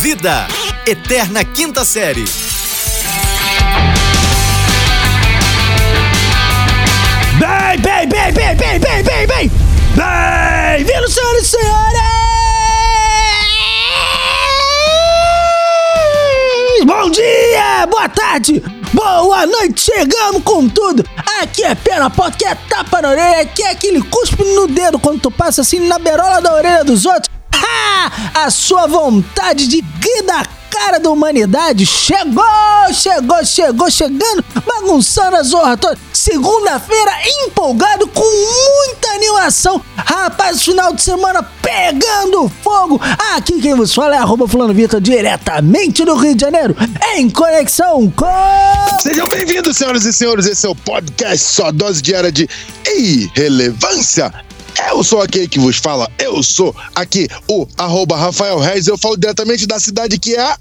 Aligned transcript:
Vida, 0.00 0.48
Eterna 0.86 1.44
Quinta 1.44 1.84
Série. 1.84 2.24
Bem, 7.38 7.78
bem, 7.82 8.08
bem, 8.08 8.32
bem, 8.32 8.56
bem, 8.56 8.78
bem, 8.80 9.02
bem, 9.04 9.26
bem! 9.26 9.50
Bem-vindos, 9.94 11.12
senhoras 11.12 11.42
e 11.42 11.48
senhores! 11.48 12.00
Bom 16.86 17.10
dia, 17.10 17.86
boa 17.86 18.08
tarde, 18.08 18.62
boa 18.94 19.44
noite, 19.44 19.82
chegamos 19.82 20.42
com 20.42 20.66
tudo! 20.66 21.04
Aqui 21.42 21.62
é 21.62 21.74
pé 21.74 21.98
na 21.98 22.08
porta, 22.08 22.36
aqui 22.36 22.46
é 22.46 22.54
tapa 22.54 23.02
na 23.02 23.10
orelha, 23.10 23.42
aqui 23.42 23.62
é 23.62 23.72
aquele 23.72 24.00
cuspe 24.00 24.42
no 24.44 24.66
dedo 24.66 24.98
quando 24.98 25.20
tu 25.20 25.30
passa 25.30 25.60
assim 25.60 25.86
na 25.86 25.98
berola 25.98 26.40
da 26.40 26.54
orelha 26.54 26.84
dos 26.84 27.04
outros. 27.04 27.39
A 28.34 28.50
sua 28.50 28.86
vontade 28.86 29.66
de 29.66 29.76
rir 29.76 30.22
da 30.22 30.44
cara 30.70 30.98
da 30.98 31.10
humanidade 31.10 31.84
chegou, 31.84 32.44
chegou, 32.94 33.44
chegou, 33.44 33.90
chegando, 33.90 34.44
bagunçando 34.64 35.36
a 35.36 35.42
zorra 35.42 35.76
toda. 35.76 35.98
Segunda-feira, 36.12 37.12
empolgado, 37.44 38.06
com 38.06 38.22
muita 38.24 39.10
animação. 39.10 39.82
Rapaz, 39.96 40.62
final 40.62 40.94
de 40.94 41.02
semana 41.02 41.42
pegando 41.42 42.50
fogo. 42.62 43.00
Aqui 43.34 43.60
quem 43.60 43.74
vos 43.74 43.94
fala 43.94 44.14
é 44.14 44.18
arroba 44.18 44.48
fulano 44.48 44.72
Vitor, 44.72 45.00
diretamente 45.00 46.04
do 46.04 46.14
Rio 46.14 46.34
de 46.34 46.40
Janeiro, 46.40 46.76
em 47.14 47.28
conexão 47.28 48.10
com... 48.10 48.26
Sejam 49.02 49.26
bem-vindos, 49.28 49.76
senhoras 49.76 50.04
e 50.04 50.12
senhores. 50.12 50.46
Esse 50.46 50.66
é 50.66 50.68
o 50.70 50.74
podcast 50.74 51.44
Só 51.46 51.70
Dose 51.72 52.00
Diária 52.00 52.30
de 52.32 52.48
Irrelevância. 52.86 54.32
Eu 54.90 55.02
sou 55.04 55.20
aquele 55.22 55.48
que 55.48 55.58
vos 55.58 55.76
fala, 55.76 56.10
eu 56.18 56.42
sou 56.42 56.74
aqui 56.94 57.28
o 57.48 57.66
arroba 57.76 58.16
Rafael 58.16 58.58
Reis, 58.58 58.86
eu 58.86 58.98
falo 58.98 59.16
diretamente 59.16 59.66
da 59.66 59.78
cidade 59.78 60.18
que 60.18 60.34
é 60.34 60.40
a 60.40 60.58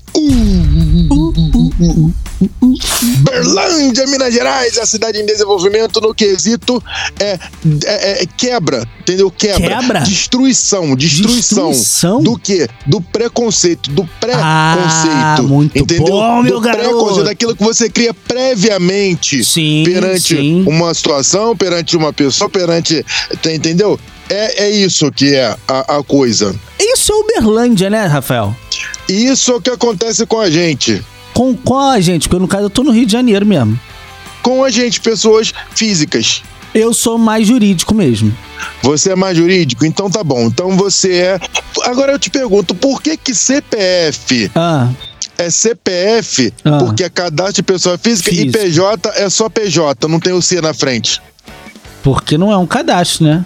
Berlândia, 3.20 4.08
Minas 4.08 4.34
Gerais, 4.34 4.78
a 4.78 4.86
cidade 4.86 5.20
em 5.20 5.26
desenvolvimento 5.26 6.00
no 6.00 6.14
quesito 6.14 6.82
é, 7.20 7.38
é, 7.86 8.24
é 8.24 8.26
quebra, 8.26 8.88
entendeu? 9.02 9.30
Quebra. 9.30 9.80
Quebra? 9.80 10.00
Destruição, 10.02 10.96
destruição. 10.96 11.70
Destruição? 11.72 12.24
Do 12.24 12.38
quê? 12.38 12.68
Do 12.86 13.02
preconceito, 13.02 13.90
do 13.92 14.06
preconceito. 14.20 14.42
Ah, 14.42 15.38
muito 15.42 15.78
entendeu? 15.78 16.06
bom, 16.06 16.42
meu 16.42 16.54
do 16.54 16.62
garoto. 16.62 17.24
daquilo 17.24 17.56
que 17.56 17.64
você 17.64 17.90
cria 17.90 18.14
previamente 18.14 19.44
Sim, 19.44 19.84
perante 19.86 20.36
sim. 20.36 20.64
uma 20.66 20.94
situação, 20.94 21.56
perante 21.56 21.98
uma 21.98 22.14
pessoa, 22.14 22.50
perante. 22.50 23.06
Entendeu? 23.46 24.00
É, 24.30 24.66
é 24.66 24.70
isso 24.70 25.12
que 25.12 25.34
é 25.36 25.58
a, 25.68 25.98
a 25.98 26.04
coisa. 26.04 26.56
Isso 26.80 27.12
é 27.12 27.16
Uberlândia, 27.16 27.90
né, 27.90 28.06
Rafael? 28.06 28.56
Isso 29.08 29.52
é 29.52 29.56
o 29.56 29.62
que 29.62 29.72
acontece 29.72 30.26
com 30.26 30.40
a 30.40 30.50
gente. 30.50 31.04
Com, 31.34 31.56
com 31.56 31.78
a 31.80 32.00
gente, 32.00 32.28
porque 32.28 32.42
no 32.42 32.48
caso 32.48 32.64
eu 32.66 32.70
tô 32.70 32.84
no 32.84 32.92
Rio 32.92 33.06
de 33.06 33.12
Janeiro 33.12 33.46
mesmo. 33.46 33.80
Com 34.42 34.64
a 34.64 34.70
gente, 34.70 35.00
pessoas 35.02 35.54
físicas. 35.72 36.42
Eu 36.74 36.94
sou 36.94 37.18
mais 37.18 37.48
jurídico 37.48 37.94
mesmo. 37.96 38.36
Você 38.84 39.12
é 39.12 39.16
mais 39.16 39.36
jurídico? 39.38 39.86
Então 39.86 40.10
tá 40.10 40.24
bom. 40.24 40.42
Então 40.48 40.78
você 40.78 41.14
é. 41.14 41.40
Agora 41.84 42.12
eu 42.12 42.20
te 42.20 42.30
pergunto, 42.30 42.76
por 42.76 43.02
que 43.02 43.18
que 43.18 43.34
CPF 43.34 44.52
Ah, 44.54 44.90
é 45.38 45.50
CPF? 45.50 46.54
Ah. 46.64 46.78
Porque 46.80 47.04
é 47.04 47.10
cadastro 47.10 47.56
de 47.56 47.64
pessoa 47.64 47.98
física, 47.98 48.30
Física. 48.30 48.48
e 48.50 48.52
PJ 48.52 49.10
é 49.16 49.30
só 49.30 49.50
PJ, 49.50 50.08
não 50.08 50.20
tem 50.20 50.34
o 50.34 50.42
C 50.42 50.62
na 50.62 50.74
frente. 50.74 51.22
porque 52.04 52.38
não 52.38 52.52
é 52.52 52.58
um 52.58 52.68
cadastro, 52.68 53.26
né? 53.26 53.46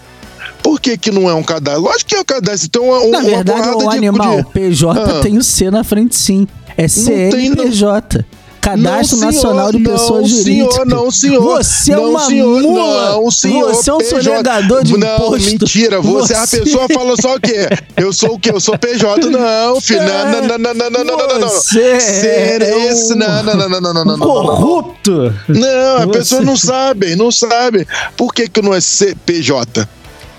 Por 0.61 0.79
que 0.79 0.97
que 0.97 1.11
não 1.11 1.29
é 1.29 1.33
um 1.33 1.43
cadastro? 1.43 1.81
Lógico 1.83 2.09
que 2.09 2.15
é 2.15 2.19
um 2.21 2.25
cadastro. 2.25 2.67
Então 2.67 2.83
uma, 2.85 2.99
Na 2.99 3.17
uma 3.19 3.21
verdade, 3.21 3.59
porrada 3.59 3.77
o 3.85 3.89
animal 3.89 4.37
de- 4.43 4.49
PJ 4.51 4.99
Ah. 5.01 5.19
tem 5.21 5.37
o 5.37 5.43
C 5.43 5.69
na 5.71 5.83
frente, 5.83 6.15
sim. 6.15 6.47
É 6.77 6.87
CNPJ. 6.87 8.25
Cadastro 8.63 9.17
Nacional 9.17 9.73
de 9.73 9.79
Pessoas 9.79 10.29
Jurídicas. 10.29 10.73
Senhor, 10.73 10.85
não, 10.85 11.11
senhor. 11.11 11.41
Você 11.41 11.91
é 11.91 11.95
não, 11.97 12.11
uma 12.11 12.19
senhor, 12.21 12.61
mula. 12.61 13.11
Não, 13.11 13.29
senhor. 13.29 13.73
Você 13.73 13.89
é 13.89 13.93
um 13.93 13.97
PJ. 13.97 14.23
sonegador 14.23 14.83
de 14.85 14.97
não, 14.97 15.15
imposto. 15.15 15.49
mentira. 15.49 15.99
Você, 15.99 16.33
você... 16.33 16.57
a 16.57 16.61
pessoa 16.63 16.87
fala 16.87 17.15
só 17.17 17.35
o 17.35 17.39
quê? 17.41 17.67
Eu 17.97 18.13
sou 18.13 18.35
o 18.35 18.39
quê? 18.39 18.51
Eu 18.51 18.61
sou 18.61 18.77
PJ. 18.77 19.29
Não, 19.29 19.81
filho. 19.81 19.99
Não, 20.01 20.31
não, 20.31 20.47
não, 20.47 20.57
não, 20.57 20.73
não, 20.73 20.89
não, 20.89 21.27
não, 21.27 21.39
não. 21.39 21.49
Você 21.49 21.81
é 21.81 22.87
esse. 22.87 23.13
Um... 23.13 23.17
Não, 23.17 23.43
não, 23.43 23.55
não, 23.57 23.69
não, 23.69 23.81
não, 23.81 23.93
não, 23.93 24.05
não. 24.05 24.19
Corrupto. 24.19 25.33
Não, 25.49 25.97
a 25.97 26.05
você... 26.05 26.19
pessoa 26.19 26.41
não 26.41 26.55
sabe. 26.55 27.17
Não 27.17 27.31
sabe. 27.31 27.85
Por 28.15 28.33
que 28.33 28.47
que 28.47 28.61
não 28.61 28.73
é 28.73 28.79
CPJ? 28.79 29.85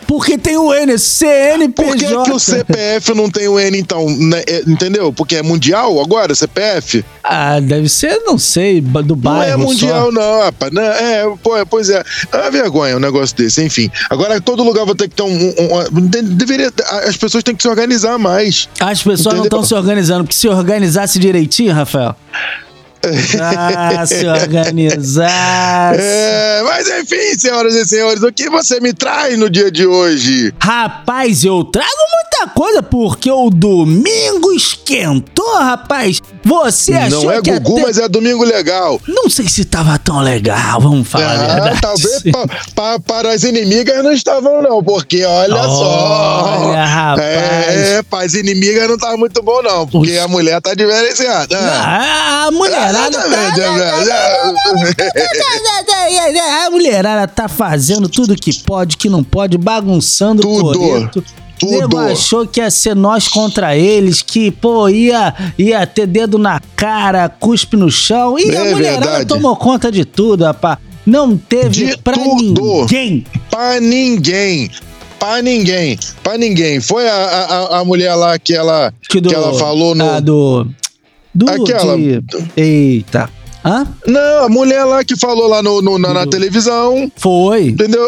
Porque 0.07 0.37
tem 0.39 0.57
o 0.57 0.73
N, 0.73 0.99
CNPJ. 0.99 1.73
Por 1.75 1.97
que 1.97 2.07
que 2.25 2.33
o 2.33 2.39
CPF 2.39 3.15
não 3.15 3.31
tem 3.31 3.49
o 3.49 3.59
N, 3.59 3.79
então? 3.79 4.07
né? 4.09 4.43
É, 4.47 4.63
Entendeu? 4.67 5.13
Porque 5.13 5.37
é 5.37 5.43
mundial 5.43 6.01
agora, 6.01 6.35
CPF? 6.35 7.05
Ah, 7.23 7.59
deve 7.61 7.89
ser, 7.89 8.21
não 8.25 8.39
sei, 8.39 8.81
do 8.81 9.03
Não 9.09 9.17
bairro 9.17 9.53
é 9.55 9.57
mundial, 9.57 10.07
só. 10.07 10.13
não, 10.13 10.41
rapaz. 10.43 10.73
Não, 10.73 10.83
é, 10.83 11.25
pô, 11.43 11.51
pois 11.69 11.89
é. 11.91 12.03
É 12.33 12.37
uma 12.37 12.51
vergonha 12.51 12.97
um 12.97 13.01
negócio 13.01 13.37
desse, 13.37 13.63
enfim. 13.63 13.91
Agora, 14.11 14.41
todo 14.41 14.63
lugar 14.63 14.85
vai 14.85 14.95
ter 14.95 15.09
que 15.09 15.15
ter 15.15 15.23
um. 15.23 15.29
um- 15.29 15.99
um- 15.99 16.07
de- 16.07 16.23
deveria, 16.23 16.73
as 17.07 17.17
pessoas 17.17 17.43
têm 17.45 17.55
que 17.55 17.63
se 17.63 17.69
organizar 17.69 18.19
mais. 18.19 18.69
As 18.81 19.03
pessoas 19.03 19.35
não 19.37 19.41
Entendeu? 19.45 19.61
estão 19.61 19.65
se 19.65 19.75
organizando, 19.75 20.25
porque 20.25 20.37
se 20.37 20.49
organizasse 20.49 21.19
direitinho, 21.19 21.73
Rafael. 21.73 22.15
Ah, 23.41 24.07
se 24.07 24.27
organizasse. 24.27 26.01
É, 26.01 26.63
mas 26.65 26.89
enfim, 26.89 27.39
senhoras 27.39 27.75
e 27.75 27.85
senhores, 27.85 28.23
o 28.23 28.33
que 28.33 28.49
você 28.49 28.81
me 28.81 28.93
traz 28.93 29.39
no 29.39 29.51
dia 29.51 29.71
de 29.71 29.87
hoje? 29.87 30.53
Rapaz, 30.61 31.45
eu 31.45 31.65
trago 31.65 31.89
muita 32.13 32.55
coisa 32.55 32.83
porque 32.83 33.31
o 33.31 33.51
domingo 33.51 34.53
esquentou, 34.53 35.57
rapaz. 35.59 36.21
Você 36.45 36.93
achou 36.95 37.25
não 37.25 37.31
é 37.33 37.41
que 37.41 37.51
Gugu, 37.59 37.73
até... 37.79 37.83
mas 37.87 37.99
é 37.99 38.09
domingo 38.09 38.45
legal. 38.45 39.01
Não 39.09 39.31
sei 39.31 39.49
se 39.49 39.65
tava 39.65 39.99
tão 39.99 40.21
legal, 40.21 40.81
vamos 40.81 41.09
falar 41.09 41.25
a 41.27 41.33
Ah, 41.33 41.55
verdade. 41.55 41.81
talvez 41.81 42.23
pa- 42.31 42.47
pa- 42.75 43.01
para 43.01 43.33
as 43.33 43.43
inimigas 43.45 44.05
não 44.05 44.13
estavam, 44.13 44.61
não, 44.63 44.83
porque 44.85 45.25
olha 45.25 45.63
só. 45.63 46.69
Olha, 46.69 46.85
rapaz. 46.85 47.25
É, 47.27 48.03
para 48.03 48.25
as 48.27 48.35
inimigas 48.35 48.89
não 48.89 48.99
tá 48.99 49.17
muito 49.17 49.43
bom, 49.43 49.63
não, 49.63 49.87
porque 49.87 50.13
Os- 50.13 50.19
a 50.19 50.29
mulher 50.29 50.61
tá 50.61 50.75
diferenciada. 50.75 51.57
Ah, 51.59 52.45
a 52.49 52.51
mulherada 52.51 53.19
tá... 53.19 53.35
A 56.67 56.71
mulherada 56.71 57.27
tá 57.29 57.49
fazendo 57.49 58.09
tudo 58.09 58.35
que 58.37 58.53
pode, 58.63 58.97
que 58.97 59.09
não 59.09 59.23
pode, 59.25 59.57
bagunçando 59.57 60.43
Tudo. 60.43 60.71
o 60.71 60.79
coreto. 60.79 61.25
Tudo. 61.65 61.81
Nego 61.81 61.99
achou 61.99 62.47
que 62.47 62.61
ia 62.61 62.71
ser 62.71 62.95
nós 62.95 63.29
contra 63.29 63.77
eles, 63.77 64.23
que, 64.23 64.51
pô, 64.51 64.89
ia, 64.89 65.35
ia 65.59 65.87
ter 65.87 66.07
dedo 66.07 66.39
na 66.39 66.61
cara, 66.77 67.29
cuspe 67.29 67.77
no 67.77 67.91
chão. 67.91 68.39
E 68.39 68.51
É 68.51 68.57
a 68.57 68.65
mulherada 68.75 69.01
verdade. 69.07 69.27
tomou 69.27 69.57
conta 69.57 69.91
de 69.91 70.05
tudo, 70.05 70.45
rapaz. 70.45 70.79
Não 71.07 71.37
teve 71.37 71.87
De 71.87 71.99
pra 71.99 72.15
tudo. 72.15 72.63
ninguém. 72.81 73.25
Pra 73.51 73.79
ninguém. 73.81 74.71
Pra 75.19 75.41
ninguém. 75.43 75.99
Pra 76.23 76.37
ninguém. 76.39 76.81
Foi 76.81 77.09
a, 77.09 77.15
a, 77.15 77.79
a 77.81 77.85
mulher 77.85 78.15
lá 78.15 78.39
que 78.39 78.55
ela, 78.55 78.93
que, 79.09 79.21
do- 79.21 79.33
ela 79.35 79.53
falou 79.59 79.95
no. 79.95 80.05
Ah, 80.11 80.21
do. 80.21 80.67
Do. 81.35 81.49
Aquela- 81.51 81.97
de- 81.97 82.23
Eita. 82.57 83.29
Hã? 83.65 83.87
Não, 84.07 84.45
a 84.45 84.49
mulher 84.49 84.85
lá 84.85 85.03
que 85.03 85.17
falou 85.17 85.49
lá 85.49 85.63
no, 85.63 85.81
no- 85.81 85.99
na, 85.99 86.13
na 86.13 86.27
televisão. 86.27 87.11
Foi. 87.17 87.69
Entendeu? 87.69 88.07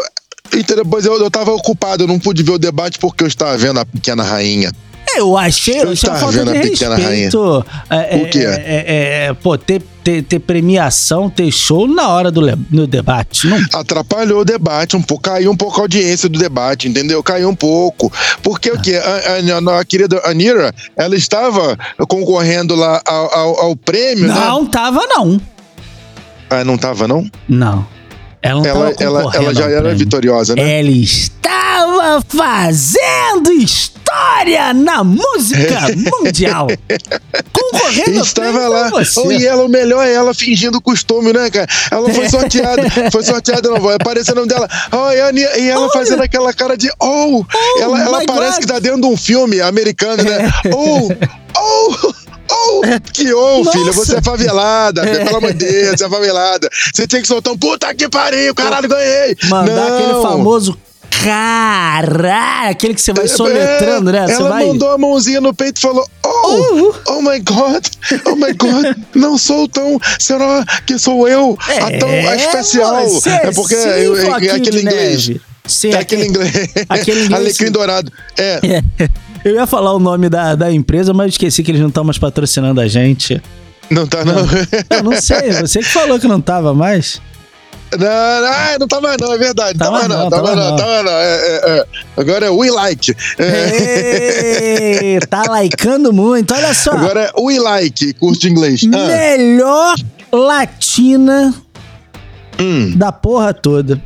E 0.56 0.62
depois 0.62 1.04
eu, 1.04 1.18
eu 1.18 1.30
tava 1.30 1.52
ocupado, 1.52 2.04
eu 2.04 2.08
não 2.08 2.18
pude 2.18 2.42
ver 2.42 2.52
o 2.52 2.58
debate 2.58 2.98
porque 2.98 3.22
eu 3.24 3.28
estava 3.28 3.56
vendo 3.56 3.78
a 3.80 3.84
pequena 3.84 4.22
rainha. 4.22 4.72
Eu 5.16 5.36
achei, 5.36 5.74
eu 5.74 5.78
Eu 5.78 5.82
achei 5.92 5.94
estava 5.94 6.18
falta 6.18 6.32
de 6.32 6.38
vendo 6.44 6.50
a 6.50 6.60
pequena 6.60 6.96
respeito. 6.96 7.66
É, 7.88 8.16
O 8.16 8.28
quê? 8.28 8.38
É, 8.40 8.44
é, 8.44 9.26
é, 9.28 9.34
pô, 9.34 9.56
ter, 9.56 9.80
ter, 10.04 10.22
ter 10.22 10.38
premiação, 10.40 11.30
ter 11.30 11.50
show 11.50 11.86
na 11.86 12.08
hora 12.08 12.30
do 12.30 12.40
no 12.70 12.86
debate. 12.86 13.46
Não, 13.46 13.58
Atrapalhou 13.72 14.40
o 14.40 14.44
debate 14.44 14.96
um 14.96 15.00
pouco, 15.02 15.22
caiu 15.22 15.50
um 15.50 15.56
pouco 15.56 15.78
a 15.78 15.84
audiência 15.84 16.28
do 16.28 16.38
debate, 16.38 16.88
entendeu? 16.88 17.22
Caiu 17.22 17.48
um 17.48 17.54
pouco. 17.54 18.12
Porque 18.42 18.70
o 18.70 18.80
quê? 18.80 18.96
A, 18.96 19.76
a- 19.76 19.80
a 19.80 19.84
querida 19.84 20.20
Anira, 20.24 20.74
ela 20.96 21.14
estava 21.16 21.78
concorrendo 22.08 22.74
lá 22.74 23.00
ao, 23.06 23.34
ao, 23.34 23.60
ao 23.60 23.76
prêmio, 23.76 24.26
né? 24.26 24.34
não 24.34 24.66
tava, 24.66 25.06
não. 25.06 25.40
Ah, 26.50 26.64
não 26.64 26.76
tava, 26.76 27.08
não? 27.08 27.28
Não. 27.48 27.86
Ela 28.46 28.68
Ela, 28.68 28.94
ela, 29.00 29.30
ela 29.34 29.54
já 29.54 29.64
era 29.64 29.92
vitoriosa, 29.92 30.54
né? 30.54 30.78
Ela 30.78 30.88
estava 30.88 32.22
fazendo 32.28 33.52
história 33.52 34.72
na 34.72 35.02
música 35.02 35.80
mundial. 36.22 36.68
Concorrendo 37.52 38.20
Estava 38.20 38.68
lá. 38.68 38.90
Oh, 38.92 39.32
e 39.32 39.44
ela, 39.44 39.64
o 39.64 39.68
melhor 39.68 40.06
é 40.06 40.14
ela 40.14 40.32
fingindo 40.32 40.80
costume, 40.80 41.32
né, 41.32 41.50
cara? 41.50 41.66
Ela 41.90 42.08
foi 42.10 42.28
sorteada. 42.28 42.82
foi 43.10 43.24
sorteada, 43.24 43.68
não 43.68 43.80
vai 43.80 43.96
aparecer 43.96 44.30
o 44.30 44.36
nome 44.36 44.48
dela. 44.48 44.68
Oh, 44.92 45.10
e, 45.10 45.68
ela 45.68 45.82
Olha. 45.82 45.90
fazendo 45.90 46.22
aquela 46.22 46.52
cara 46.52 46.76
de 46.76 46.88
oh. 47.00 47.44
ela 47.80 48.00
ela 48.00 48.18
my 48.20 48.26
parece 48.26 48.52
God. 48.52 48.60
que 48.60 48.66
tá 48.66 48.78
dentro 48.78 49.00
de 49.00 49.06
um 49.06 49.16
filme 49.16 49.60
americano, 49.60 50.22
né? 50.22 50.50
Oh, 50.72 51.08
oh. 51.58 52.12
Oh, 52.50 52.82
que 53.12 53.24
Nossa. 53.24 53.72
filha, 53.72 53.92
você 53.92 54.16
é 54.16 54.22
favelada, 54.22 55.02
pelo 55.02 55.36
amor 55.36 55.52
de 55.52 55.64
Deus, 55.66 55.98
você 55.98 56.04
é 56.04 56.08
favelada. 56.08 56.68
Você 56.94 57.06
tinha 57.06 57.20
que 57.22 57.28
soltar 57.28 57.52
um 57.52 57.58
puta 57.58 57.94
que 57.94 58.08
pariu, 58.08 58.54
caralho, 58.54 58.88
ganhei. 58.88 59.36
Mandar 59.44 59.74
não. 59.74 59.98
aquele 59.98 60.22
famoso 60.22 60.78
Caralho, 61.24 62.70
aquele 62.70 62.94
que 62.94 63.00
você 63.00 63.12
vai 63.12 63.26
soletrando, 63.26 64.12
né? 64.12 64.26
Você 64.26 64.34
Ela 64.34 64.48
vai. 64.48 64.66
mandou 64.66 64.90
a 64.90 64.98
mãozinha 64.98 65.40
no 65.40 65.54
peito 65.54 65.78
e 65.78 65.80
falou: 65.80 66.06
Oh, 66.24 66.92
oh 67.08 67.22
my 67.22 67.40
God, 67.40 67.84
oh 68.26 68.36
my 68.36 68.52
God, 68.52 68.96
não 69.14 69.38
sou 69.38 69.66
tão. 69.68 69.98
Será 70.18 70.64
que 70.86 70.98
sou 70.98 71.26
eu? 71.28 71.56
a 71.60 71.98
tão 71.98 72.08
a 72.10 72.36
especial. 72.36 73.08
você 73.08 73.30
é 73.30 73.50
porque 73.52 73.74
sim, 73.76 73.88
eu- 73.88 74.16
é, 74.16 74.20
Floquinho 74.20 74.54
aquele 74.54 74.82
inglês. 74.82 75.30
Sim, 75.66 75.90
É 75.90 75.98
aquele 75.98 76.26
inglês. 76.26 76.52
aquele 76.88 77.24
inglês, 77.24 77.40
Alecrim 77.40 77.70
dourado. 77.72 78.12
É. 78.36 78.60
Eu 79.46 79.54
ia 79.54 79.64
falar 79.64 79.92
o 79.92 80.00
nome 80.00 80.28
da, 80.28 80.56
da 80.56 80.72
empresa, 80.72 81.14
mas 81.14 81.34
esqueci 81.34 81.62
que 81.62 81.70
eles 81.70 81.80
não 81.80 81.86
estão 81.86 82.02
mais 82.02 82.18
patrocinando 82.18 82.80
a 82.80 82.88
gente. 82.88 83.40
Não 83.88 84.04
tá, 84.04 84.24
não. 84.24 84.38
Eu 84.90 85.04
não 85.04 85.20
sei, 85.20 85.52
você 85.62 85.78
que 85.78 85.84
falou 85.84 86.18
que 86.18 86.26
não 86.26 86.40
tava 86.40 86.74
mais. 86.74 87.22
Não, 87.92 88.00
não, 88.00 88.06
ah, 88.08 88.76
não 88.80 88.88
tava 88.88 89.16
não, 89.16 89.32
é 89.32 89.38
verdade. 89.38 89.78
Tava 89.78 90.00
Tava, 90.00 90.08
não, 90.08 90.24
não, 90.24 90.30
tava, 90.30 90.42
tava 90.42 90.56
não, 90.56 90.70
não. 90.70 90.76
tava 90.76 91.02
não. 91.04 91.12
É, 91.12 91.36
é, 91.36 91.78
é. 91.78 91.86
Agora 92.16 92.46
é 92.46 92.50
We 92.50 92.72
Like. 92.72 93.14
É. 93.38 95.04
Ei, 95.04 95.20
tá 95.20 95.44
likeando 95.48 96.12
muito, 96.12 96.52
olha 96.52 96.74
só. 96.74 96.90
Agora 96.90 97.32
é 97.32 97.40
We 97.40 97.60
Like, 97.60 98.14
curso 98.14 98.40
de 98.40 98.48
inglês. 98.48 98.80
Ah, 98.92 99.06
Melhor 99.06 99.94
latina 100.32 101.54
hum. 102.58 102.96
da 102.96 103.12
porra 103.12 103.54
toda. 103.54 104.02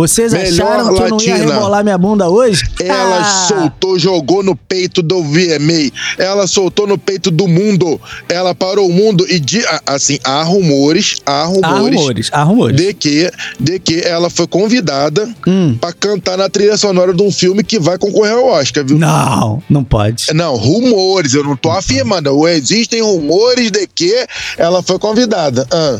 Vocês 0.00 0.32
Melhor 0.32 0.66
acharam 0.66 0.94
que 0.94 1.02
eu 1.02 1.08
não 1.10 1.20
ia 1.20 1.36
rebolar 1.36 1.84
minha 1.84 1.98
bunda 1.98 2.26
hoje? 2.28 2.62
Ela 2.80 3.18
Ah, 3.20 3.24
soltou, 3.46 3.98
jogou 3.98 4.42
no 4.42 4.56
peito 4.56 5.02
do 5.02 5.22
VMA. 5.22 5.90
Ela 6.16 6.46
soltou 6.46 6.86
no 6.86 6.96
peito 6.96 7.30
do 7.30 7.46
mundo. 7.46 8.00
Ela 8.28 8.54
parou 8.54 8.88
o 8.88 8.92
mundo 8.92 9.26
e 9.28 9.38
de, 9.38 9.62
assim, 9.86 10.18
há 10.24 10.42
rumores, 10.42 11.16
há 11.26 11.42
Há 11.42 11.44
rumores, 11.44 11.98
rumores, 12.00 12.28
há 12.32 12.42
rumores. 12.42 12.76
de 12.76 12.94
que 12.94 13.30
de 13.60 13.78
que 13.78 14.00
ela 14.00 14.30
foi 14.30 14.46
convidada 14.46 15.28
Hum. 15.46 15.76
pra 15.78 15.92
cantar 15.92 16.38
na 16.38 16.48
trilha 16.48 16.78
sonora 16.78 17.12
de 17.12 17.22
um 17.22 17.30
filme 17.30 17.62
que 17.62 17.78
vai 17.78 17.98
concorrer 17.98 18.32
ao 18.32 18.46
Oscar, 18.46 18.82
viu? 18.84 18.98
Não, 18.98 19.62
não 19.68 19.84
pode. 19.84 20.32
Não, 20.32 20.56
rumores, 20.56 21.34
eu 21.34 21.44
não 21.44 21.56
tô 21.56 21.70
afirmando. 21.70 22.48
Existem 22.48 23.02
rumores 23.02 23.70
de 23.70 23.86
que 23.86 24.26
ela 24.56 24.82
foi 24.82 24.98
convidada. 24.98 25.66
Ah. 25.70 25.98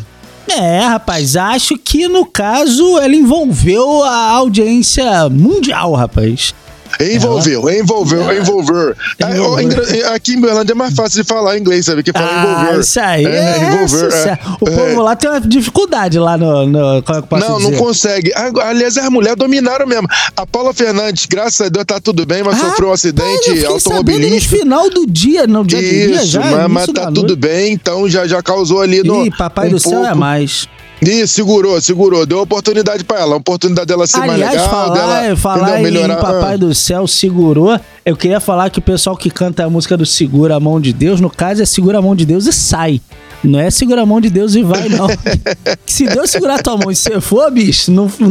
É, 0.52 0.80
rapaz, 0.80 1.36
acho 1.36 1.78
que 1.78 2.08
no 2.08 2.26
caso 2.26 2.98
ela 2.98 3.14
envolveu 3.14 4.02
a 4.02 4.30
audiência 4.32 5.28
mundial, 5.28 5.94
rapaz. 5.94 6.54
Envolveu, 7.00 7.70
envolveu, 7.70 8.32
envolver. 8.38 8.96
Ah, 9.22 9.62
engra- 9.62 10.14
Aqui 10.14 10.32
em 10.34 10.40
Berlândia 10.40 10.72
é 10.72 10.74
mais 10.74 10.94
fácil 10.94 11.22
de 11.22 11.28
falar 11.28 11.58
inglês, 11.58 11.86
sabe? 11.86 12.02
Que 12.02 12.12
fala 12.12 12.28
Ah, 12.30 12.42
envolver. 12.62 12.80
isso 12.80 13.00
aí. 13.00 13.24
É, 13.26 13.30
É, 13.30 13.56
envolver. 13.58 14.08
isso 14.08 14.16
é. 14.28 14.30
é. 14.32 14.38
O 14.60 14.64
povo 14.66 15.02
lá 15.02 15.16
tem 15.16 15.30
uma 15.30 15.40
dificuldade 15.40 16.18
lá 16.18 16.36
no. 16.36 16.66
no 16.66 16.78
é 16.98 17.02
Não, 17.38 17.56
dizer? 17.58 17.70
não 17.70 17.72
consegue. 17.78 18.32
Ah, 18.34 18.50
Aliás, 18.68 18.96
as 18.98 19.08
mulheres 19.08 19.36
dominaram 19.38 19.86
mesmo. 19.86 20.06
A 20.36 20.46
Paula 20.46 20.72
Fernandes, 20.74 21.26
graças 21.26 21.60
a 21.66 21.68
Deus, 21.68 21.84
tá 21.84 22.00
tudo 22.00 22.26
bem, 22.26 22.42
mas 22.42 22.58
sofreu 22.58 22.88
um 22.88 22.92
acidente 22.92 23.64
automobilístico. 23.66 24.54
No 24.54 24.60
final 24.60 24.90
do 24.90 25.06
dia, 25.06 25.46
no 25.46 25.64
dia 25.64 25.80
de 25.80 25.88
dia 26.06 26.16
Isso, 26.16 26.26
já. 26.26 26.40
mas, 26.40 26.68
mas 26.70 26.86
tá 26.88 27.10
tudo 27.10 27.36
bem, 27.36 27.72
então 27.72 28.08
já, 28.08 28.26
já 28.26 28.42
causou 28.42 28.80
ali 28.82 29.02
no. 29.02 29.24
Ih, 29.26 29.30
papai 29.30 29.68
um 29.68 29.72
do 29.72 29.78
céu 29.80 30.00
é 30.00 30.02
pouco. 30.08 30.18
mais. 30.18 30.68
Ih, 31.02 31.26
segurou, 31.26 31.80
segurou. 31.80 32.26
Deu 32.26 32.40
oportunidade 32.40 33.04
pra 33.04 33.20
ela. 33.20 33.34
A 33.34 33.38
oportunidade 33.38 33.86
dela 33.86 34.06
ser 34.06 34.18
mais 34.18 34.32
Aliás, 34.32 34.52
legal, 34.52 34.68
falar, 34.68 34.94
dela 35.22 35.36
falar 35.36 35.60
entendeu? 35.70 35.78
em 35.78 35.82
melhorar. 36.04 36.16
Papai 36.20 36.54
Ah. 36.54 36.58
do 36.58 36.74
Céu 36.74 37.06
segurou. 37.06 37.78
Eu 38.04 38.16
queria 38.16 38.38
falar 38.38 38.68
que 38.70 38.78
o 38.78 38.82
pessoal 38.82 39.16
que 39.16 39.30
canta 39.30 39.64
a 39.64 39.70
música 39.70 39.96
do 39.96 40.04
Segura 40.04 40.56
a 40.56 40.60
Mão 40.60 40.78
de 40.80 40.92
Deus, 40.92 41.18
no 41.20 41.30
caso 41.30 41.62
é 41.62 41.64
Segura 41.64 41.98
a 41.98 42.02
Mão 42.02 42.14
de 42.14 42.26
Deus 42.26 42.46
e 42.46 42.52
sai. 42.52 43.00
Não 43.42 43.58
é 43.58 43.70
segura 43.70 44.02
a 44.02 44.06
mão 44.06 44.20
de 44.20 44.28
Deus 44.28 44.54
e 44.54 44.62
vai, 44.62 44.88
não. 44.88 45.06
Se 45.86 46.06
Deus 46.06 46.30
segurar 46.30 46.62
tua 46.62 46.76
mão 46.76 46.90
e 46.90 46.96
você 46.96 47.20
for, 47.20 47.50
bicho, 47.50 47.90
não, 47.90 48.10
não, 48.18 48.28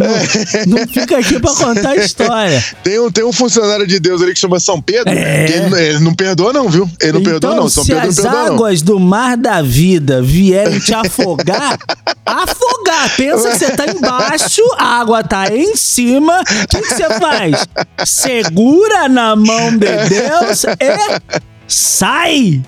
não 0.68 0.88
fica 0.88 1.18
aqui 1.18 1.40
pra 1.40 1.52
contar 1.56 1.90
a 1.92 1.96
história. 1.96 2.64
Tem 2.84 3.00
um, 3.00 3.10
tem 3.12 3.24
um 3.24 3.34
funcionário 3.34 3.88
de 3.88 4.00
Deus 4.00 4.22
ali 4.22 4.34
que 4.34 4.40
chama 4.40 4.60
São 4.60 4.80
Pedro, 4.82 5.12
É. 5.12 5.46
que 5.46 5.54
ele, 5.54 5.82
ele 5.82 6.00
não 6.00 6.14
perdoa, 6.14 6.54
não, 6.54 6.70
viu? 6.70 6.88
Ele 7.02 7.14
não 7.14 7.24
perdoa, 7.24 7.52
então, 7.54 7.64
não. 7.64 7.70
São 7.70 7.84
se 7.84 7.90
Pedro 7.92 8.04
não 8.04 8.10
as 8.12 8.16
perdoa, 8.18 8.44
não. 8.46 8.54
águas 8.56 8.82
do 8.84 9.00
mar 9.00 9.36
da 9.36 9.62
vida 9.62 10.22
vierem 10.22 10.80
te 10.80 10.94
afogar, 10.94 11.78
afogar. 12.26 13.16
Pensa 13.18 13.50
que 13.50 13.58
você 13.58 13.72
tá 13.72 13.86
embaixo, 13.88 14.62
a 14.78 15.00
água 15.00 15.24
tá 15.24 15.48
em 15.56 15.76
cima. 15.76 16.42
O 16.42 16.68
que 16.68 16.82
que 16.82 16.94
você 16.96 17.10
faz? 17.20 17.68
Segura 18.06 19.10
na 19.10 19.36
mão 19.36 19.72
de 19.72 19.88
Deus 19.88 20.64
e 20.66 21.40
sai. 21.68 22.62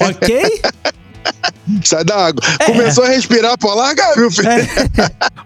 Ok? 0.00 0.60
Sai 1.82 2.04
da 2.04 2.26
água. 2.26 2.42
Começou 2.66 3.04
a 3.04 3.08
respirar, 3.08 3.56
pô, 3.58 3.72
larga, 3.74 4.14
viu, 4.16 4.30
filho? 4.30 4.48
É. 4.48 4.68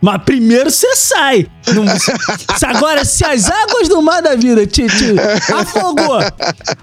Mas 0.01 0.23
primeiro 0.25 0.71
você 0.71 0.95
sai. 0.97 1.47
Não- 1.73 1.85
se 2.57 2.67
agora, 2.67 3.05
se 3.05 3.25
as 3.25 3.49
águas 3.51 3.89
do 3.89 4.01
mar 4.03 4.21
da 4.23 4.35
vida 4.35 4.67
te, 4.67 4.87
te 4.87 5.15
afogou, 5.53 6.19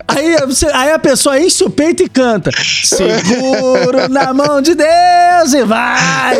aí, 0.07 0.37
você- 0.45 0.67
aí 0.73 0.91
a 0.91 0.99
pessoa 0.99 1.39
enche 1.39 1.63
o 1.63 1.69
peito 1.69 2.03
e 2.03 2.09
canta: 2.09 2.49
Seguro 2.83 4.07
na 4.09 4.33
mão 4.33 4.61
de 4.61 4.75
Deus 4.75 5.53
e 5.53 5.63
vai. 5.63 6.37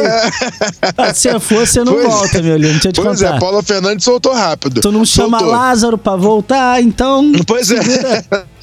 Ah, 0.98 1.14
Se 1.14 1.30
você 1.32 1.40
for, 1.40 1.66
você 1.68 1.84
não 1.84 1.94
Pois- 1.94 2.06
volta, 2.08 2.42
meu 2.42 2.56
lindo. 2.58 2.74
Deixa 2.74 2.88
eu 2.90 2.94
te 2.94 3.02
Pois 3.02 3.20
contar. 3.22 3.36
é, 3.36 3.40
Paula 3.40 3.64
Fernandes 3.64 4.04
soltou 4.06 4.34
rápido. 4.34 4.82
Tu 4.82 4.92
não 4.92 5.06
chama 5.06 5.40
Soltou. 5.40 5.56
Lázaro 5.58 5.98
pra 5.98 6.16
voltar, 6.16 6.82
então. 6.82 7.32
Pois 7.48 7.72
é. 7.72 7.78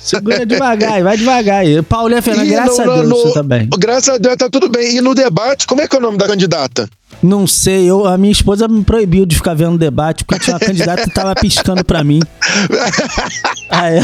Segura, 0.03 0.45
devagar, 0.45 1.03
vai 1.03 1.17
devagar. 1.17 1.67
E 1.67 1.81
Paulinha 1.83 2.21
Fernandes, 2.21 2.51
E 2.53 2.55
graças 2.55 2.85
no- 2.85 2.91
a 2.93 2.95
Deus, 2.97 3.09
no- 3.09 3.17
você 3.17 3.33
tá 3.35 3.43
bem. 3.43 3.69
Graças 3.79 4.09
a 4.15 4.19
Deus, 4.19 4.37
tá 4.37 4.49
tudo 4.51 4.69
bem. 4.69 4.97
E 4.97 5.01
no 5.01 5.15
debate, 5.15 5.67
como 5.67 5.81
é 5.81 5.87
que 5.89 5.95
é 5.95 5.99
o 5.99 6.03
nome 6.03 6.19
da 6.19 6.27
candidata? 6.27 6.89
Não 7.23 7.47
sei, 7.47 7.89
eu, 7.89 8.07
a 8.07 8.19
minha 8.19 8.33
esposa 8.33 8.67
me 8.67 8.83
proibiu 8.83 9.25
de 9.25 9.37
ficar 9.37 9.55
vendo 9.55 9.79
debate, 9.79 10.25
porque 10.25 10.43
tinha 10.43 10.55
uma 10.57 10.61
candidata 10.61 11.03
que 11.05 11.11
tava 11.15 11.35
piscando 11.37 11.85
pra 11.85 12.03
mim. 12.03 12.21
É. 13.71 14.01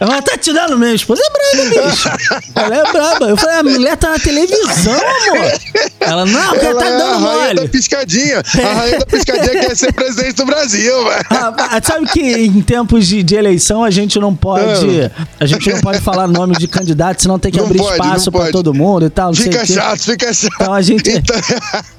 Ela 0.00 0.22
tá 0.22 0.36
te 0.38 0.50
dando 0.52 0.78
mesmo, 0.78 0.94
esposa 0.96 1.20
é 1.22 1.30
bicho. 1.62 2.08
Ela 2.54 2.76
é 2.76 2.92
brava. 2.92 3.24
Eu 3.28 3.36
falei, 3.36 3.56
a 3.56 3.62
mulher 3.62 3.96
tá 3.96 4.10
na 4.10 4.18
televisão, 4.18 4.92
amor. 4.94 5.52
Ela, 6.00 6.26
não, 6.26 6.50
porque 6.50 6.66
ela 6.66 6.80
tá 6.80 6.86
é 6.86 6.94
a 6.94 6.98
dando 6.98 7.24
rainha 7.24 7.48
da 7.48 7.54
mole. 7.54 7.68
piscadinha. 7.68 8.42
A 8.62 8.74
rainha 8.74 8.98
da 8.98 9.06
piscadinha 9.06 9.50
quer 9.50 9.76
ser 9.76 9.92
presidente 9.92 10.34
do 10.36 10.44
Brasil, 10.46 11.04
velho. 11.04 11.26
Ah, 11.30 11.80
sabe 11.82 12.06
que 12.06 12.20
em 12.20 12.60
tempos 12.62 13.06
de, 13.06 13.22
de 13.22 13.34
eleição 13.34 13.82
a 13.84 13.90
gente 13.90 14.18
não 14.18 14.34
pode. 14.34 15.10
A 15.40 15.46
gente 15.46 15.70
não 15.70 15.80
pode 15.80 16.00
falar 16.00 16.26
nome 16.28 16.56
de 16.56 16.66
candidato, 16.68 17.22
senão 17.22 17.38
tem 17.38 17.50
que 17.52 17.58
Ah. 17.58 17.62
Não 17.62 17.68
abrir 17.68 17.78
pode, 17.78 17.94
espaço 17.94 18.30
não 18.30 18.40
pra 18.40 18.50
todo 18.50 18.74
mundo 18.74 19.06
e 19.06 19.10
tal. 19.10 19.28
Não 19.28 19.34
Fica 19.34 19.64
chato, 19.64 20.00
fica 20.00 20.32
chato. 20.32 20.52
Então 20.54 20.72
a 20.74 20.82
gente- 20.82 21.10
Então- 21.10 21.36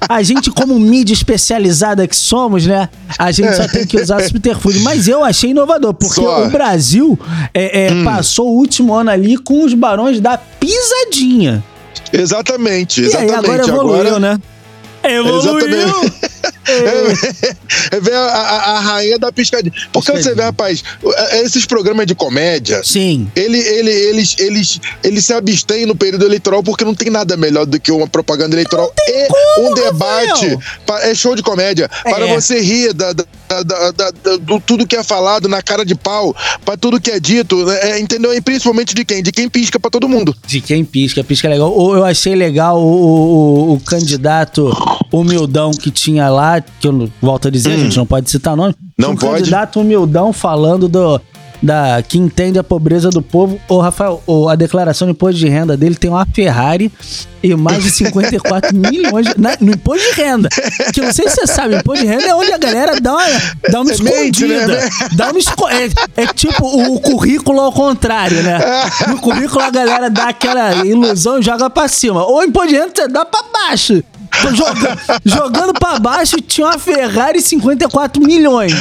A 0.08 0.22
gente, 0.22 0.50
como 0.50 0.78
mídia 0.78 1.12
especializada 1.14 2.06
que 2.06 2.14
somos, 2.16 2.64
né? 2.66 2.88
A 3.18 3.32
gente 3.32 3.54
só 3.56 3.66
tem 3.66 3.84
que 3.86 4.00
usar 4.00 4.22
subterfúgio. 4.22 4.80
Mas 4.82 5.08
eu 5.08 5.24
achei 5.24 5.50
inovador, 5.50 5.92
porque 5.94 6.20
Só. 6.20 6.44
o 6.44 6.50
Brasil 6.50 7.18
é, 7.52 7.86
é, 7.86 8.04
passou 8.04 8.48
o 8.48 8.56
último 8.56 8.94
ano 8.94 9.10
ali 9.10 9.36
com 9.46 9.62
os 9.64 9.72
barões 9.72 10.20
da 10.20 10.36
pisadinha. 10.36 11.64
Exatamente, 12.12 13.00
E 13.00 13.04
aí 13.04 13.24
exatamente. 13.26 13.50
agora 13.50 13.62
evoluiu, 13.68 14.18
né? 14.18 14.38
Evoluiu! 15.04 15.88
É 17.90 18.00
ver 18.00 18.14
a, 18.14 18.20
a- 18.26 18.70
a 18.76 18.80
rainha 18.80 19.18
da 19.18 19.30
piscadinha. 19.32 19.72
Porque 19.92 20.12
Piscadinha. 20.12 20.22
você 20.22 20.34
vê, 20.34 20.42
rapaz, 20.42 20.82
é- 21.30 21.42
esses 21.42 21.64
programas 21.66 22.06
de 22.06 22.14
comédia. 22.14 22.80
Sim. 22.84 23.30
Ele, 23.36 23.58
ele, 23.58 23.90
eles, 23.90 24.34
eles, 24.38 24.80
eles 25.02 25.24
se 25.24 25.32
abstêm 25.32 25.86
no 25.86 25.94
período 25.94 26.24
eleitoral 26.24 26.62
porque 26.62 26.84
não 26.84 26.94
tem 26.94 27.10
nada 27.10 27.36
melhor 27.36 27.66
do 27.66 27.78
que 27.80 27.90
uma 27.92 28.06
propaganda 28.08 28.54
eleitoral 28.54 28.92
e 29.08 29.26
como, 29.28 29.70
um 29.70 29.74
debate. 29.74 30.58
Rafael. 30.88 31.10
É 31.10 31.14
show 31.14 31.34
de 31.34 31.42
comédia. 31.42 31.88
Para 32.02 32.26
É. 32.28 32.34
você 32.34 32.60
rir 32.60 32.92
da, 32.92 33.12
da, 33.12 33.24
da- 33.48 33.62
da- 33.92 34.10
da- 34.10 34.36
do 34.38 34.60
tudo 34.60 34.86
que 34.86 34.96
é 34.96 35.02
falado 35.02 35.48
na 35.48 35.62
cara 35.62 35.84
de 35.84 35.94
pau, 35.94 36.34
para 36.64 36.76
tudo 36.76 37.00
que 37.00 37.10
é 37.10 37.20
dito, 37.20 37.64
né? 37.64 37.78
É, 37.82 38.00
entendeu? 38.00 38.34
E 38.34 38.40
principalmente 38.40 38.94
de 38.94 39.04
quem? 39.04 39.22
De 39.22 39.30
quem 39.32 39.48
pisca 39.48 39.78
para 39.78 39.90
todo 39.90 40.08
mundo. 40.08 40.34
De 40.46 40.60
quem 40.60 40.84
pisca, 40.84 41.22
pisca 41.22 41.48
legal. 41.48 41.72
Ou 41.72 41.94
eu 41.96 42.04
achei 42.04 42.34
legal 42.34 42.78
o, 42.80 42.86
o- 42.86 43.72
o 43.74 43.80
candidato 43.80 44.70
humildão 45.12 45.70
que 45.70 45.90
tinha 45.90 46.28
lá, 46.28 46.35
que 46.80 46.88
eu 46.88 47.10
volto 47.20 47.48
a 47.48 47.50
dizer, 47.50 47.72
a 47.72 47.76
gente 47.78 47.96
não 47.96 48.06
pode 48.06 48.30
citar 48.30 48.56
nome. 48.56 48.70
Hum. 48.80 48.86
Não 48.98 49.10
um 49.12 49.16
pode. 49.16 49.38
candidato 49.40 49.80
humildão 49.80 50.32
falando 50.32 50.88
do. 50.88 51.20
Da, 51.62 52.02
que 52.06 52.18
entende 52.18 52.58
a 52.58 52.62
pobreza 52.62 53.08
do 53.08 53.22
povo. 53.22 53.58
Ô, 53.66 53.80
Rafael, 53.80 54.22
ô, 54.26 54.46
a 54.46 54.54
declaração 54.54 55.08
de 55.08 55.12
imposto 55.12 55.38
de 55.38 55.48
renda 55.48 55.74
dele 55.74 55.94
tem 55.94 56.10
uma 56.10 56.26
Ferrari 56.26 56.92
e 57.42 57.54
mais 57.54 57.82
de 57.82 57.90
54 57.90 58.76
milhões 58.76 59.26
de- 59.28 59.40
na- 59.40 59.56
no 59.58 59.72
imposto 59.72 60.06
de 60.14 60.20
renda. 60.20 60.50
Que 60.92 61.00
eu 61.00 61.04
não 61.06 61.12
sei 61.14 61.26
se 61.30 61.36
você 61.36 61.46
sabe, 61.46 61.76
imposto 61.76 62.04
de 62.04 62.10
renda 62.10 62.24
é 62.26 62.34
onde 62.34 62.52
a 62.52 62.58
galera 62.58 63.00
dá 63.00 63.10
uma, 63.14 63.24
dá 63.70 63.80
uma 63.80 63.90
É 63.90 63.96
mente, 64.02 64.44
escondida. 64.44 64.66
né? 64.66 64.88
Dá 65.14 65.30
uma 65.30 65.38
esco- 65.38 65.68
é, 65.68 65.88
é 66.18 66.26
tipo 66.26 66.62
o 66.66 67.00
currículo 67.00 67.58
ao 67.58 67.72
contrário, 67.72 68.42
né? 68.42 68.58
No 69.08 69.18
currículo 69.18 69.62
a 69.62 69.70
galera 69.70 70.10
dá 70.10 70.28
aquela 70.28 70.84
ilusão 70.84 71.38
e 71.38 71.42
joga 71.42 71.70
pra 71.70 71.88
cima. 71.88 72.22
Ou 72.22 72.44
imposto 72.44 72.68
de 72.68 72.74
renda 72.74 72.92
você 72.94 73.08
dá 73.08 73.24
pra 73.24 73.40
baixo. 73.50 74.04
Joga- 74.54 74.98
jogando 75.24 75.72
pra 75.74 75.98
baixo 75.98 76.40
tinha 76.40 76.66
uma 76.66 76.78
Ferrari 76.78 77.40
54 77.40 78.22
milhões. 78.22 78.72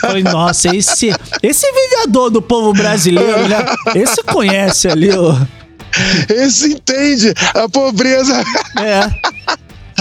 Falei, 0.00 0.22
nossa, 0.22 0.74
esse, 0.74 1.14
esse 1.42 1.66
vivedor 1.72 2.30
do 2.30 2.40
povo 2.42 2.72
brasileiro, 2.72 3.48
né? 3.48 3.64
Esse 3.94 4.22
conhece 4.22 4.88
ali, 4.88 5.10
ó. 5.16 5.36
Esse 6.28 6.72
entende 6.72 7.34
a 7.54 7.68
pobreza. 7.68 8.34
É. 8.80 9.31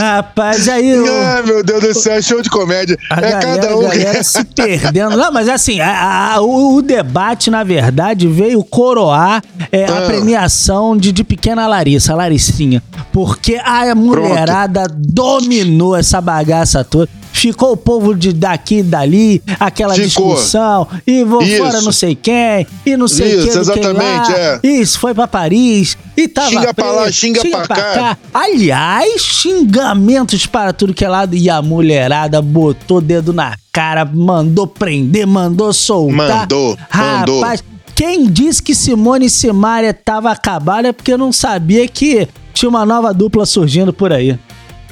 Rapaz, 0.01 0.67
aí 0.67 0.99
o, 0.99 1.05
Ai, 1.05 1.43
meu 1.43 1.63
Deus 1.63 1.81
do 1.81 1.93
céu, 1.93 2.21
show 2.21 2.41
de 2.41 2.49
comédia. 2.49 2.97
a 3.09 3.17
é 3.19 3.31
galera, 3.31 3.61
cada 3.61 3.77
um. 3.77 3.85
a 3.85 3.89
galera 3.89 4.23
se 4.23 4.43
perdendo. 4.43 5.15
Não, 5.15 5.31
mas 5.31 5.47
assim, 5.47 5.79
a- 5.79 6.33
a- 6.35 6.41
o, 6.41 6.75
o 6.77 6.81
debate, 6.81 7.51
na 7.51 7.63
verdade, 7.63 8.27
veio 8.27 8.63
coroar 8.63 9.43
é, 9.71 9.85
a 9.85 9.99
Ah. 9.99 10.01
premiação 10.07 10.97
de, 10.97 11.11
de 11.11 11.23
Pequena 11.23 11.67
Larissa, 11.67 12.13
a 12.13 12.15
Laricinha. 12.15 12.81
Porque 13.13 13.59
a 13.63 13.93
mulherada 13.93 14.85
dominou 14.89 15.95
essa 15.95 16.19
bagaça 16.19 16.83
toda. 16.83 17.09
Ficou 17.41 17.71
o 17.71 17.77
povo 17.77 18.13
de 18.13 18.31
daqui 18.33 18.75
e 18.77 18.83
dali, 18.83 19.41
aquela 19.59 19.95
discussão, 19.95 20.87
e 21.07 21.23
vou 21.23 21.41
Isso. 21.41 21.57
fora 21.57 21.81
não 21.81 21.91
sei 21.91 22.13
quem, 22.13 22.67
e 22.85 22.95
não 22.95 23.07
sei 23.07 23.35
Isso, 23.35 23.47
quem, 23.47 23.55
não 23.55 23.73
quem 23.73 23.81
exatamente, 23.83 24.31
lá. 24.31 24.37
é. 24.37 24.59
Isso, 24.63 24.99
foi 24.99 25.11
pra 25.15 25.27
Paris, 25.27 25.97
e 26.15 26.27
tava 26.27 26.51
Xinga 26.51 26.71
pra 26.71 26.91
lá, 26.91 27.01
preso, 27.01 27.17
xinga 27.17 27.41
pra 27.41 27.65
cá. 27.67 28.17
Aliás, 28.31 29.23
xingamentos 29.23 30.45
para 30.45 30.71
tudo 30.71 30.93
que 30.93 31.03
é 31.03 31.09
lado. 31.09 31.35
E 31.35 31.49
a 31.49 31.63
mulherada 31.63 32.39
botou 32.43 33.01
dedo 33.01 33.33
na 33.33 33.57
cara, 33.71 34.05
mandou 34.05 34.67
prender, 34.67 35.25
mandou 35.25 35.73
soltar. 35.73 36.41
Mandou, 36.41 36.77
mandou. 36.93 37.41
Rapaz, 37.41 37.63
quem 37.95 38.29
disse 38.29 38.61
que 38.61 38.75
Simone 38.75 39.25
e 39.25 39.29
Simaria 39.31 39.95
tava 39.95 40.29
acabada 40.29 40.89
é 40.89 40.93
porque 40.93 41.17
não 41.17 41.31
sabia 41.31 41.87
que 41.87 42.27
tinha 42.53 42.69
uma 42.69 42.85
nova 42.85 43.11
dupla 43.13 43.47
surgindo 43.47 43.91
por 43.91 44.13
aí. 44.13 44.37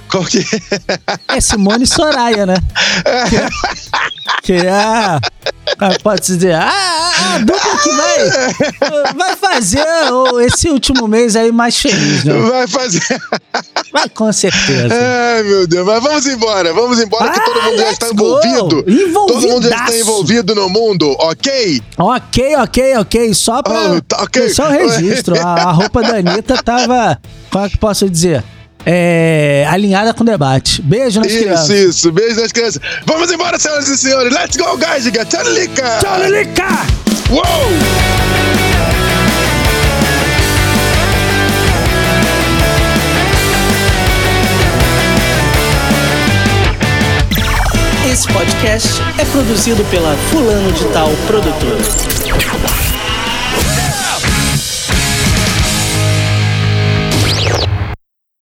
Qual 0.09 0.23
que 0.25 0.43
É 1.27 1.39
Simone 1.39 1.83
e 1.83 1.87
Soraya, 1.87 2.45
né? 2.45 2.55
Que, 3.29 4.41
que 4.43 4.53
é. 4.65 4.71
ah, 4.71 5.19
Pode-se 6.01 6.35
dizer, 6.35 6.55
ah, 6.55 7.35
a 7.35 7.37
dupla 7.39 7.77
que 7.77 7.91
vai, 7.91 9.13
vai 9.13 9.35
fazer 9.35 9.85
esse 10.45 10.69
último 10.69 11.07
mês 11.07 11.35
aí 11.35 11.51
mais 11.51 11.77
feliz, 11.77 12.23
né? 12.23 12.33
vai 12.33 12.67
fazer? 12.67 13.21
Vai 13.91 14.09
com 14.09 14.31
certeza. 14.33 14.93
Ai, 14.93 15.43
meu 15.43 15.67
Deus, 15.67 15.85
mas 15.85 16.01
vamos 16.03 16.25
embora, 16.25 16.73
vamos 16.73 16.99
embora 16.99 17.31
que 17.31 17.39
Ah, 17.39 17.43
todo 17.43 17.61
mundo 17.63 17.77
já 17.77 17.91
está 17.91 18.07
envolvido. 18.09 18.83
Todo 19.27 19.41
mundo 19.47 19.69
já 19.69 19.75
está 19.85 19.97
envolvido 19.97 20.55
no 20.55 20.69
mundo, 20.69 21.15
ok? 21.19 21.81
Ok, 21.97 22.55
ok, 22.57 22.97
ok. 22.97 23.33
Só 23.33 23.61
pra. 23.61 23.91
Oh, 23.93 24.01
tá 24.01 24.23
ok. 24.23 24.49
Só 24.49 24.67
o 24.67 24.71
registro. 24.71 25.39
A, 25.39 25.53
a 25.53 25.71
roupa 25.71 26.01
da 26.01 26.17
Anitta 26.17 26.61
tava. 26.63 27.19
Como 27.51 27.65
é 27.65 27.69
que 27.69 27.77
posso 27.77 28.09
dizer? 28.09 28.43
É, 28.91 29.67
alinhada 29.69 30.15
com 30.15 30.23
o 30.23 30.25
debate. 30.25 30.81
Beijo 30.81 31.19
nas 31.19 31.31
Isso, 31.31 31.39
crianças. 31.43 31.69
isso. 31.69 32.11
Beijo 32.11 32.37
das 32.41 32.51
crianças. 32.51 32.81
Vamos 33.05 33.31
embora, 33.31 33.59
senhoras 33.59 33.87
e 33.87 33.95
senhores. 33.95 34.33
Let's 34.33 34.57
go, 34.57 34.75
guys. 34.77 35.03
Tchau, 35.29 35.43
Lica. 35.53 35.99
Tchau, 36.01 36.23
Lilica! 36.23 36.87
Uou! 37.29 37.43
Esse 48.11 48.27
podcast 48.33 48.87
é 49.19 49.25
produzido 49.25 49.83
pela 49.91 50.15
Fulano 50.31 50.71
de 50.71 50.85
Tal 50.85 51.11
Produtora. 51.27 52.18